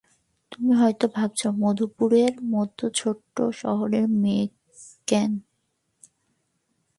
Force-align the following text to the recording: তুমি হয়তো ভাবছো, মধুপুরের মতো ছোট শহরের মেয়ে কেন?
তুমি 0.51 0.71
হয়তো 0.81 1.05
ভাবছো, 1.15 1.47
মধুপুরের 1.61 2.33
মতো 2.53 2.85
ছোট 2.95 3.19
শহরের 3.53 4.05
মেয়ে 4.21 4.45
কেন? 5.07 5.31